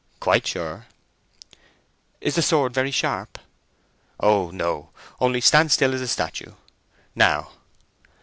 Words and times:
"Quite 0.19 0.47
sure." 0.47 0.87
"Is 2.21 2.33
the 2.33 2.41
sword 2.41 2.73
very 2.73 2.89
sharp?" 2.89 3.37
"O 4.19 4.49
no—only 4.49 5.41
stand 5.41 5.67
as 5.67 5.73
still 5.73 5.93
as 5.93 6.01
a 6.01 6.07
statue. 6.07 6.53
Now!" 7.13 7.51